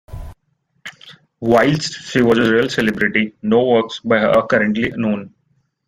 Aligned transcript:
Whilst 1.41 1.93
she 2.09 2.23
was 2.23 2.39
a 2.39 2.51
real 2.51 2.67
celebrity, 2.69 3.35
no 3.43 3.63
works 3.63 3.99
by 3.99 4.17
her 4.17 4.29
are 4.29 4.47
currently 4.47 4.89
known. 4.95 5.31